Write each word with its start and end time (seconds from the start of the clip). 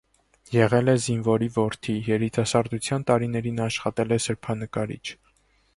Եղել 0.53 0.87
է 0.93 0.95
զինվորի 1.03 1.49
որդի, 1.57 1.95
երիտասարդության 2.13 3.07
տարիներին 3.11 3.65
աշխատել 3.69 4.19
է 4.19 4.21
սրբանկարիչ։ 4.29 5.05